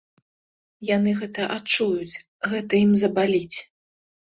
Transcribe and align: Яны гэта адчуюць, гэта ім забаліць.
Яны 0.95 1.11
гэта 1.21 1.41
адчуюць, 1.57 2.21
гэта 2.57 2.71
ім 2.91 3.01
забаліць. 3.07 3.57